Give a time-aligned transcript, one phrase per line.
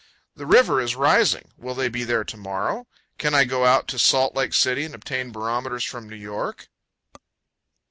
[0.35, 1.51] The river is rising.
[1.57, 2.87] Will they be there to morrow?
[3.19, 6.69] Can I go out to Salt Lake City and obtain barometers from New York?